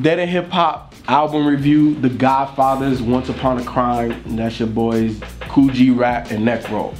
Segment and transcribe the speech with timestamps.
[0.00, 4.68] Dead and Hip Hop album review, The Godfathers, Once Upon a Crime, and that's your
[4.68, 5.20] boys,
[5.72, 6.94] G Rap and Necro.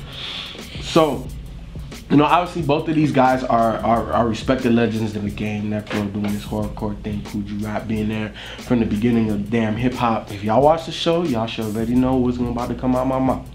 [0.81, 1.27] So,
[2.11, 5.65] you know, obviously both of these guys are, are, are respected legends in the game.
[5.65, 9.95] Necro doing this horrorcore thing, G Rap being there from the beginning of damn hip
[9.95, 10.31] hop.
[10.33, 13.07] If y'all watch the show, y'all should already know what's going about to come out
[13.07, 13.47] my mouth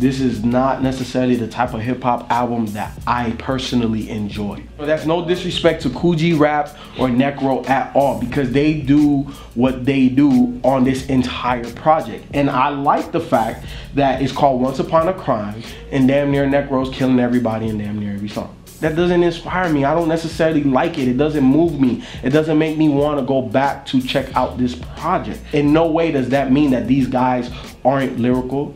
[0.00, 4.62] this is not necessarily the type of hip hop album that I personally enjoy.
[4.78, 9.22] That's no disrespect to G Rap or Necro at all because they do
[9.54, 12.24] what they do on this entire project.
[12.32, 16.46] And I like the fact that it's called Once Upon a Crime and damn near
[16.46, 19.84] Necro's killing everybody in damn near every song that doesn't inspire me.
[19.84, 21.06] I don't necessarily like it.
[21.06, 22.02] It doesn't move me.
[22.22, 25.40] It doesn't make me want to go back to check out this project.
[25.52, 27.50] In no way does that mean that these guys
[27.84, 28.74] aren't lyrical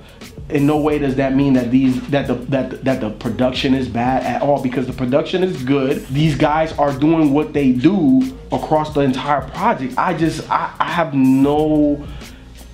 [0.51, 3.89] in no way does that mean that these that the that that the production is
[3.89, 6.07] bad at all because the production is good.
[6.09, 9.95] These guys are doing what they do across the entire project.
[9.97, 12.07] I just I, I have no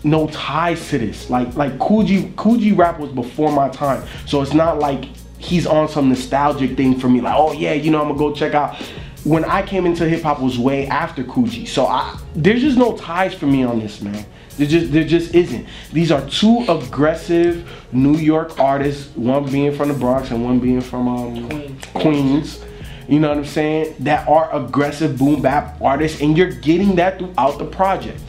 [0.02, 1.30] no ties to this.
[1.30, 1.72] Like like
[2.06, 4.06] G Kool rap was before my time.
[4.26, 5.04] So it's not like
[5.38, 7.20] he's on some nostalgic thing for me.
[7.20, 8.76] Like, oh yeah, you know, I'm gonna go check out.
[9.22, 12.96] When I came into hip hop was way after Kool So I there's just no
[12.96, 14.26] ties for me on this, man.
[14.60, 15.66] There just there just isn't.
[15.90, 20.82] These are two aggressive New York artists, one being from the Bronx and one being
[20.82, 21.86] from um, Queens.
[21.94, 22.64] Queens.
[23.08, 23.94] You know what I'm saying?
[24.00, 28.20] That are aggressive boom bap artists, and you're getting that throughout the project.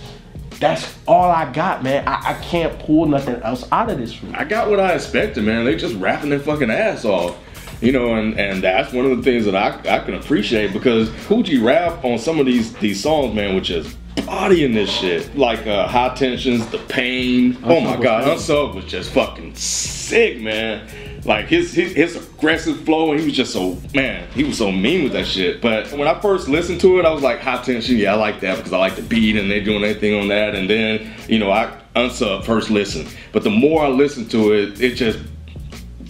[0.52, 2.08] That's all I got, man.
[2.08, 4.18] I, I can't pull nothing else out of this.
[4.34, 5.66] I got what I expected, man.
[5.66, 7.38] They just rapping their fucking ass off
[7.82, 11.10] you know, and, and that's one of the things that I, I can appreciate because
[11.26, 15.36] Kool G rap on some of these these songs, man, which is bodying this shit.
[15.36, 17.58] Like uh, High Tensions, The Pain.
[17.64, 20.88] oh my god, Unsub was just fucking sick, man.
[21.24, 24.72] Like his, his his aggressive flow, and he was just so man, he was so
[24.72, 25.62] mean with that shit.
[25.62, 28.40] But when I first listened to it, I was like, High Tension, yeah, I like
[28.40, 30.56] that because I like the beat and they're doing anything on that.
[30.56, 34.82] And then you know, I unsub first listen, but the more I listen to it,
[34.82, 35.20] it just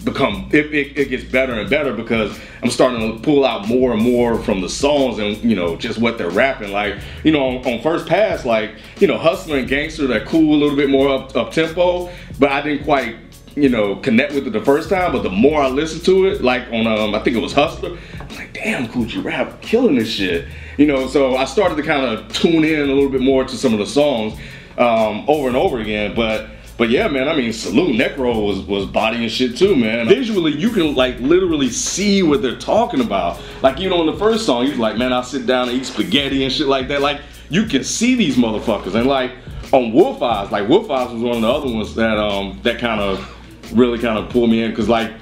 [0.04, 3.92] become it, it, it, gets better and better because I'm starting to pull out more
[3.92, 6.72] and more from the songs and you know just what they're rapping.
[6.72, 10.54] Like you know on, on first pass like you know hustler and gangster they're cool
[10.54, 13.16] a little bit more up, up tempo but I didn't quite
[13.54, 15.12] you know connect with it the first time.
[15.12, 17.98] But the more I listened to it like on um I think it was hustler
[18.20, 20.46] I'm like damn G rap killing this shit.
[20.78, 23.56] You know so I started to kind of tune in a little bit more to
[23.56, 24.38] some of the songs
[24.78, 26.14] um, over and over again.
[26.14, 30.08] But but yeah, man, I mean, Salute Necro was was bodying shit too, man.
[30.08, 33.40] Visually, you can like literally see what they're talking about.
[33.62, 35.78] Like, you know, in the first song, he was like, man, I'll sit down and
[35.78, 37.00] eat spaghetti and shit like that.
[37.00, 38.94] Like, you can see these motherfuckers.
[38.94, 39.32] And like
[39.72, 42.78] on Wolf Eyes, like Wolf Eyes was one of the other ones that um that
[42.78, 43.28] kind of
[43.76, 45.12] really kind of pulled me in because like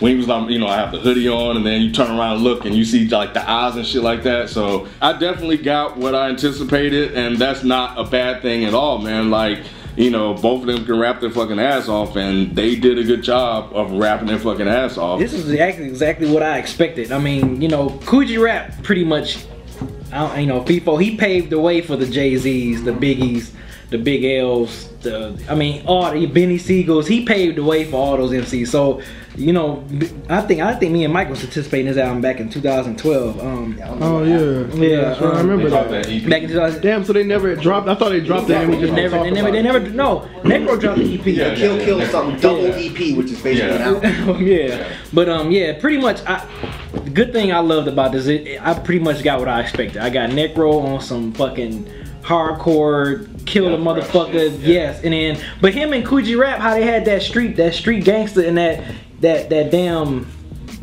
[0.00, 2.10] when he was like, you know, I have the hoodie on and then you turn
[2.10, 4.48] around and look and you see like the eyes and shit like that.
[4.48, 8.98] So I definitely got what I anticipated and that's not a bad thing at all,
[8.98, 9.30] man.
[9.30, 9.58] Like,
[9.96, 13.04] you know, both of them can rap their fucking ass off, and they did a
[13.04, 15.18] good job of rapping their fucking ass off.
[15.18, 17.12] This is exactly exactly what I expected.
[17.12, 21.80] I mean, you know, G Rap pretty much, you know, FIFO, he paved the way
[21.80, 23.52] for the Jay Z's, the Biggies,
[23.90, 27.06] the Big L's, the I mean, all the Benny Siegels.
[27.06, 28.68] He paved the way for all those MCs.
[28.68, 29.02] So
[29.36, 29.84] you know,
[30.28, 33.40] I think I think me and Mike was anticipating this album back in 2012.
[33.40, 35.90] Um, oh yeah, yeah, um, I remember that.
[35.90, 36.82] that back in 2000.
[36.82, 37.88] Damn, so they never dropped.
[37.88, 38.66] I thought they dropped that.
[38.66, 39.80] They, they never, they never, they never.
[39.80, 41.26] No, Necro dropped the EP.
[41.26, 42.10] Yeah, Kill yeah, Kill yeah.
[42.10, 43.74] something double EP, which is basically yeah.
[43.76, 44.42] an album.
[44.46, 46.20] yeah, but um, yeah, pretty much.
[46.26, 46.46] I,
[46.92, 49.98] the good thing I loved about this, it, I pretty much got what I expected.
[49.98, 51.84] I got Necro on some fucking
[52.22, 54.50] hardcore kill yeah, a motherfucker.
[54.60, 54.68] Yeah.
[54.68, 57.74] Yes, and then but him and Kool G Rap, how they had that street that
[57.74, 58.84] street gangster and that
[59.20, 60.26] that that damn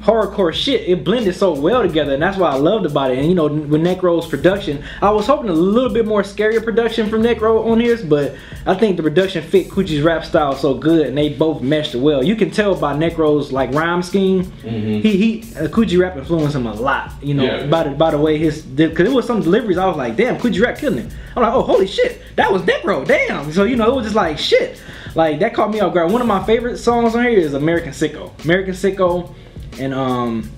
[0.07, 0.87] hardcore shit.
[0.87, 3.19] It blended so well together, and that's what I loved about it.
[3.19, 7.09] And you know, with Necro's production, I was hoping a little bit more scarier production
[7.09, 10.73] from Necro on his, but I think the production fit Kool G's rap style so
[10.73, 12.23] good, and they both meshed well.
[12.23, 14.45] You can tell by Necro's like rhyme scheme.
[14.45, 15.01] Mm-hmm.
[15.01, 17.11] He he, uh, G rap influenced him a lot.
[17.21, 17.65] You know, yeah.
[17.67, 19.77] by the by the way his because it was some deliveries.
[19.77, 21.11] I was like, damn, G rap killing it.
[21.35, 23.05] I'm like, oh holy shit, that was Necro.
[23.05, 23.51] Damn.
[23.51, 24.81] So you know, it was just like shit.
[25.15, 26.11] Like that caught me off guard.
[26.11, 28.43] One of my favorite songs on here is American Sicko.
[28.43, 29.33] American Sicko
[29.79, 30.49] and um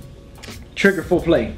[0.75, 1.55] Trigger Full Play.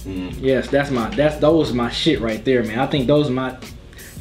[0.00, 0.40] Mm.
[0.40, 2.78] Yes, that's my that's those my shit right there, man.
[2.78, 3.56] I think those are my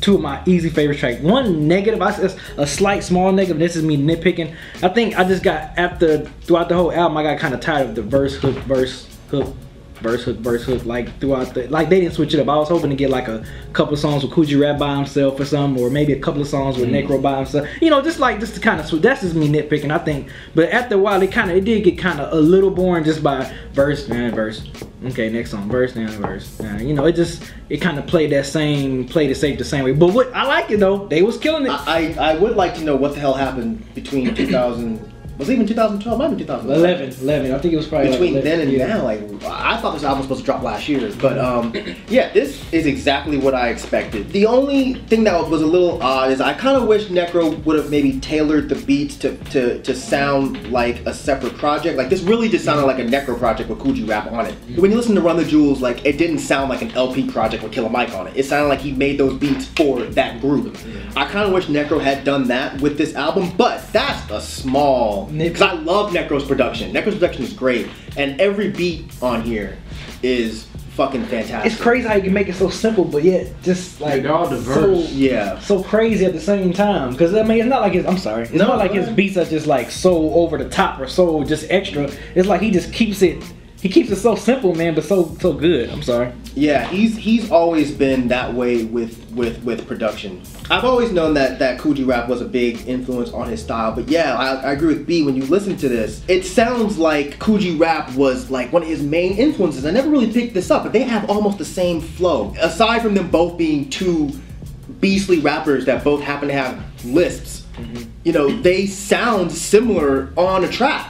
[0.01, 1.21] two of my easy favorite tracks.
[1.21, 3.59] One negative, I said a slight small negative.
[3.59, 4.55] This is me nitpicking.
[4.81, 7.89] I think I just got after throughout the whole album, I got kind of tired
[7.89, 9.55] of the verse hook verse hook
[9.99, 12.49] verse hook, verse hook, like throughout the like they didn't switch it up.
[12.49, 14.95] I was hoping to get like a couple of songs with Kool G Rap by
[14.95, 17.67] himself or something, or maybe a couple of songs with Necro by himself.
[17.81, 19.01] You know, just like just to kind of switch.
[19.01, 19.91] That's just me nitpicking.
[19.91, 22.39] I think, but after a while, it kind of it did get kind of a
[22.41, 24.67] little boring just by verse and verse.
[25.05, 26.59] Okay, next song, verse and verse.
[26.59, 29.63] Uh, you know, it just it kind of played that same played it safe the
[29.63, 29.93] same way.
[29.93, 31.71] But what I like it though, they was killing it.
[31.71, 35.18] I, I would like to know what the hell happened between 2000.
[35.39, 36.19] Was it even 2012?
[36.19, 37.01] Might be 2011.
[37.01, 37.53] 11, 11.
[37.53, 40.17] I think it was probably between like then and now, like I thought this album
[40.17, 41.73] was supposed to drop last year, but um,
[42.09, 44.29] yeah, this is exactly what I expected.
[44.33, 47.77] The only thing that was a little odd is I kind of wish Necro would
[47.77, 51.97] have maybe tailored the beats to, to to sound like a separate project.
[51.97, 54.55] Like this really just sounded like a Necro project with Kool G Rap on it.
[54.77, 57.63] When you listen to Run the Jewels, like it didn't sound like an LP project
[57.63, 58.35] with Killer Mike on it.
[58.35, 60.77] It sounded like he made those beats for that group.
[61.15, 65.28] I kind of wish Necro had done that with this album, but that's a small
[65.37, 66.91] because I love Necro's production.
[66.93, 67.87] Necro's production is great,
[68.17, 69.77] and every beat on here
[70.23, 71.71] is fucking fantastic.
[71.71, 74.45] It's crazy how you can make it so simple, but yet just like they're all
[74.49, 75.11] so diverse.
[75.13, 75.57] Yeah.
[75.59, 77.11] so crazy at the same time.
[77.11, 78.05] Because I mean, it's not like his.
[78.05, 78.43] I'm sorry.
[78.43, 81.43] It's No, not like his beats are just like so over the top or so
[81.43, 82.11] just extra.
[82.35, 83.41] It's like he just keeps it.
[83.81, 85.89] He keeps it so simple, man, but so so good.
[85.89, 86.33] I'm sorry.
[86.53, 90.41] Yeah, he's he's always been that way with with with production.
[90.69, 93.93] I've always known that that Kool G Rap was a big influence on his style,
[93.93, 95.23] but yeah, I, I agree with B.
[95.23, 98.89] When you listen to this, it sounds like Kool G Rap was like one of
[98.89, 99.85] his main influences.
[99.85, 102.53] I never really picked this up, but they have almost the same flow.
[102.59, 104.29] Aside from them both being two
[104.99, 108.09] beastly rappers that both happen to have lisps, mm-hmm.
[108.25, 111.08] you know, they sound similar on a track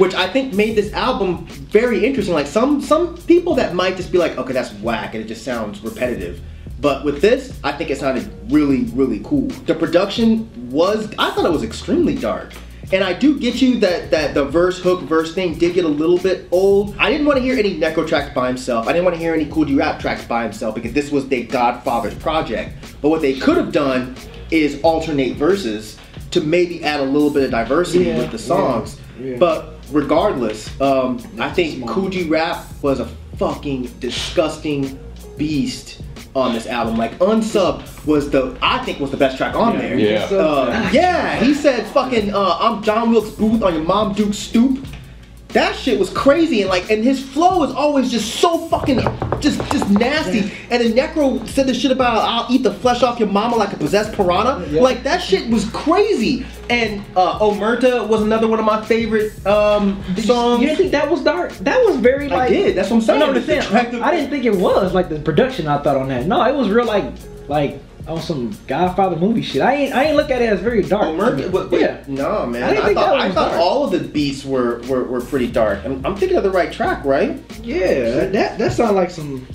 [0.00, 2.34] which I think made this album very interesting.
[2.34, 5.44] Like some some people that might just be like, okay, that's whack, and it just
[5.44, 6.40] sounds repetitive.
[6.80, 9.48] But with this, I think it sounded really, really cool.
[9.66, 12.54] The production was, I thought it was extremely dark.
[12.92, 15.88] And I do get you that that the verse hook verse thing did get a
[15.88, 16.96] little bit old.
[16.98, 18.88] I didn't want to hear any Necro tracks by himself.
[18.88, 21.28] I didn't want to hear any Kool G Rap tracks by himself because this was
[21.28, 22.74] the Godfather's project.
[23.02, 24.16] But what they could have done
[24.50, 25.98] is alternate verses
[26.32, 28.98] to maybe add a little bit of diversity Yeah, with the songs.
[29.20, 29.36] yeah, yeah.
[29.38, 31.92] But regardless, um, I think smart.
[31.92, 33.06] Kool G Rap was a
[33.36, 34.98] fucking disgusting
[35.36, 36.02] beast
[36.34, 36.96] on this album.
[36.96, 39.98] Like Unsub was the I think was the best track on there.
[39.98, 40.24] Yeah.
[40.24, 44.84] Uh, yeah, he said fucking uh, I'm John Wilkes Booth on your mom Duke stoop.
[45.52, 49.00] That shit was crazy and like and his flow is always just so fucking
[49.40, 50.52] just just nasty.
[50.70, 53.72] And then Necro said this shit about I'll eat the flesh off your mama like
[53.72, 54.66] a possessed piranha.
[54.68, 54.80] Yeah.
[54.82, 56.46] Like that shit was crazy.
[56.68, 60.60] And uh, Omerta was another one of my favorite um, songs.
[60.60, 61.52] You didn't think that was dark?
[61.54, 62.48] That was very I like.
[62.50, 63.34] did, that's what I'm saying.
[63.34, 65.66] The The track- I didn't think it was like the production.
[65.66, 66.26] I thought on that.
[66.26, 67.12] No, it was real like
[67.48, 67.80] like
[68.10, 69.62] on some Godfather movie shit.
[69.62, 71.06] I ain't I ain't look at it as very dark.
[71.08, 72.02] Oh, but yeah.
[72.08, 72.76] no man.
[72.76, 75.84] I I, thought I thought all of the beats were were, were pretty dark.
[75.84, 77.40] I'm, I'm thinking of the right track, right?
[77.62, 79.46] Yeah, that that sounded like some.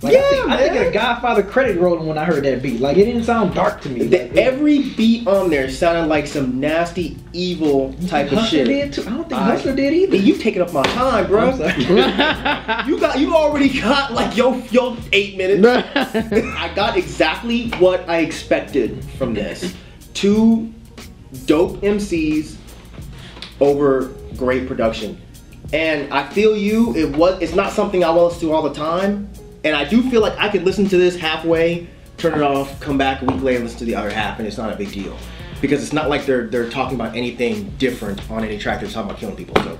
[0.00, 0.86] Like, Yeah, I think, I think man.
[0.86, 2.80] a Godfather credit rolling when I heard that beat.
[2.80, 4.04] Like it didn't sound dark to me.
[4.06, 8.66] The- Like, every beat on there sounded like some nasty, evil type of Hustler shit.
[8.68, 9.02] did too.
[9.02, 10.16] I don't think I- Hustler did either.
[10.16, 11.50] Hey, you taking up my time, bro.
[11.50, 11.74] I'm sorry.
[12.86, 15.66] You got you already got like yo yo eight minutes.
[15.96, 19.74] I got exactly what I expected from this.
[20.14, 20.72] Two
[21.46, 22.54] dope MCs
[23.60, 25.20] over great production.
[25.72, 28.72] And I feel you, it was it's not something I want to do all the
[28.72, 29.28] time.
[29.64, 32.98] And I do feel like I could listen to this halfway, turn it off, come
[32.98, 35.16] back a week later, listen to the other half, and it's not a big deal.
[35.60, 38.80] Because it's not like they're they're talking about anything different on any track.
[38.80, 39.60] They're talking about killing people.
[39.64, 39.76] So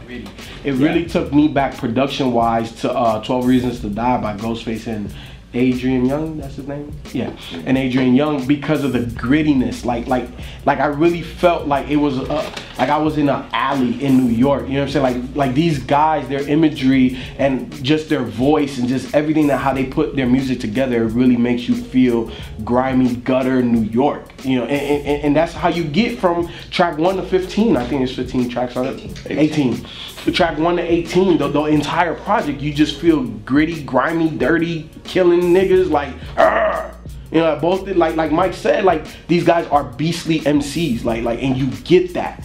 [0.65, 4.89] It really took me back production wise to uh, 12 Reasons to Die by Ghostface
[4.89, 5.15] and
[5.55, 6.93] Adrian Younge, that's his name?
[7.13, 7.35] Yeah.
[7.65, 9.85] And Adrian Younge because of the grittiness.
[9.85, 10.29] Like like
[10.67, 14.17] like I really felt like it was uh, like I was in an alley in
[14.19, 14.63] New York.
[14.63, 15.35] You know what I'm saying?
[15.35, 19.75] Like like these guys, their imagery and just their voice and just everything that how
[19.75, 22.31] they put their music together really makes you feel
[22.65, 24.45] grimy gutter New York.
[24.45, 27.77] You know, and, and, and that's how you get from track one to 15.
[27.77, 29.27] I think it's 15 tracks on it.
[29.27, 29.85] 18.
[30.25, 34.89] The track one to 18, the, the entire project, you just feel gritty, grimy, dirty,
[35.05, 36.95] killing niggas like, "Arr!"
[37.31, 41.43] you know, both like like Mike said, like these guys are beastly MCs, like like,
[41.43, 42.45] and you get that.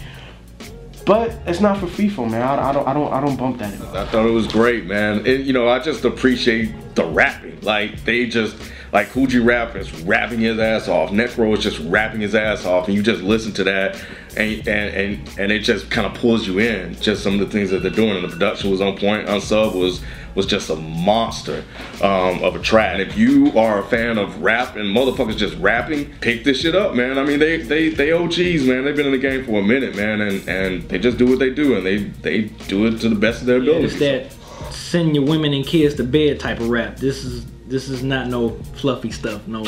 [1.05, 2.41] But it's not for FIFO, man.
[2.41, 3.74] I, I don't I don't I don't bump that.
[3.95, 5.25] I thought it was great, man.
[5.25, 7.60] You know, I just appreciate the rapping.
[7.62, 8.55] Like they just
[8.93, 11.10] like Kool G Rap is rapping his ass off.
[11.10, 14.01] Necro is just rapping his ass off, and you just listen to that,
[14.37, 16.95] and and and, and it just kind of pulls you in.
[17.01, 19.27] Just some of the things that they're doing, and the production was on point.
[19.27, 20.01] Unsub was
[20.35, 21.63] was just a monster
[22.01, 22.93] um, of a track.
[22.93, 26.75] And if you are a fan of rap and motherfuckers just rapping, pick this shit
[26.75, 27.19] up, man.
[27.19, 28.83] I mean, they they they OGs, man.
[28.85, 31.39] They've been in the game for a minute, man, and and they just do what
[31.39, 33.97] they do, and they they do it to the best of their It's ability.
[33.99, 36.97] that send your women and kids to bed type of rap.
[36.97, 39.48] This is this is not no fluffy stuff.
[39.48, 39.63] No.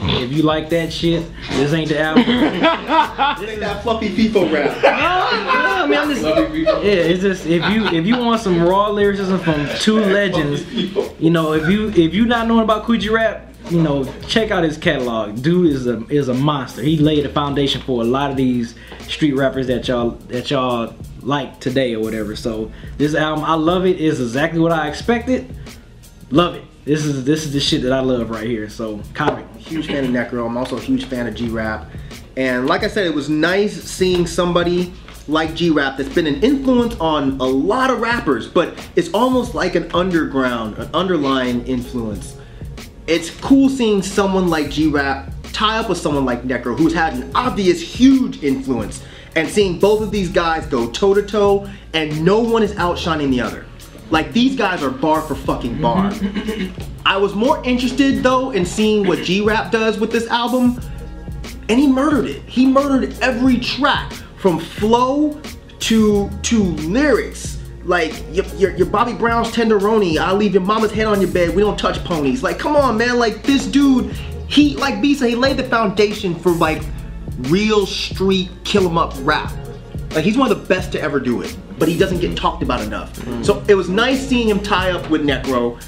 [0.00, 2.24] If you like that shit, this ain't the album.
[3.40, 4.82] this ain't that fluffy FIFA rap.
[5.76, 6.22] No, I mean, I'm just,
[6.82, 10.64] yeah, it's just if you if you want some raw lyricism from two legends,
[11.20, 14.50] you know, if you if you not knowing about Kool G rap, you know, check
[14.50, 15.42] out his catalog.
[15.42, 16.82] Dude is a is a monster.
[16.82, 18.74] He laid the foundation for a lot of these
[19.08, 22.34] street rappers that y'all that y'all like today or whatever.
[22.34, 24.00] So this album, I love it.
[24.00, 25.54] Is exactly what I expected.
[26.30, 26.64] Love it.
[26.84, 28.68] This is this is the shit that I love right here.
[28.68, 29.46] So comic.
[29.56, 30.46] huge fan of Necro.
[30.46, 31.88] I'm also a huge fan of G Rap.
[32.36, 34.92] And like I said, it was nice seeing somebody
[35.28, 39.54] like G Rap that's been an influence on a lot of rappers, but it's almost
[39.54, 42.36] like an underground, an underlying influence.
[43.06, 47.14] It's cool seeing someone like G Rap tie up with someone like Necro, who's had
[47.14, 49.02] an obvious huge influence,
[49.36, 53.30] and seeing both of these guys go toe to toe, and no one is outshining
[53.30, 53.64] the other.
[54.10, 56.12] Like these guys are bar for fucking bar.
[57.06, 60.80] I was more interested though in seeing what G Rap does with this album,
[61.68, 62.42] and he murdered it.
[62.42, 65.40] He murdered every track from flow
[65.80, 67.54] to to lyrics.
[67.84, 71.54] Like your, your, your Bobby Brown's tenderoni, I'll leave your mama's head on your bed.
[71.54, 72.42] We don't touch ponies.
[72.42, 73.16] Like, come on, man.
[73.16, 74.12] Like this dude,
[74.48, 76.82] he like B said, he laid the foundation for like
[77.42, 79.52] real street kill 'em up rap.
[80.12, 82.62] Like he's one of the best to ever do it, but he doesn't get talked
[82.62, 83.14] about enough.
[83.44, 85.80] So it was nice seeing him tie up with Necro.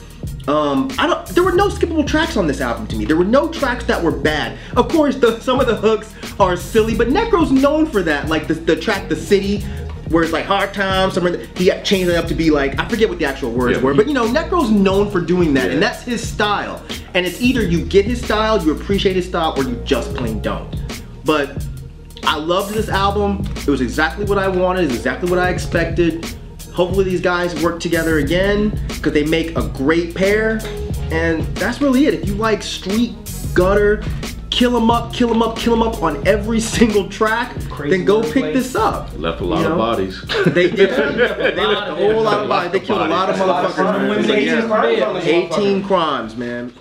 [0.49, 1.27] Um, I don't.
[1.29, 3.05] There were no skippable tracks on this album to me.
[3.05, 4.59] There were no tracks that were bad.
[4.77, 8.29] Of course, the, some of the hooks are silly, but Necro's known for that.
[8.29, 9.61] Like the, the track "The City,"
[10.09, 11.15] where it's like hard times.
[11.15, 13.85] Some he changed it up to be like I forget what the actual words Yeah,
[13.85, 16.83] were, but you know, Necro's known for doing that, and that's his style.
[17.13, 20.41] And it's either you get his style, you appreciate his style, or you just plain
[20.41, 20.75] don't.
[21.27, 21.63] But
[22.29, 23.43] I loved this album.
[23.57, 24.85] It was exactly what I wanted.
[24.85, 26.27] It's exactly what I expected.
[26.75, 30.61] Hopefully these guys work together again because they make a great pair.
[31.11, 32.13] And that's really it.
[32.13, 33.15] If you like street
[33.55, 34.05] gutter,
[34.51, 38.05] kill 'em up, kill 'em up, kill 'em up on every single track, Crazy then
[38.05, 38.33] go wordplay.
[38.35, 39.09] pick this up.
[39.17, 40.23] Left a lot You of bodies.
[40.49, 40.91] They did.
[41.57, 42.73] they left a whole lot of bodies.
[42.73, 44.09] They killed a lot of motherfuckers.
[44.11, 46.75] women and kids 18 crimes, man.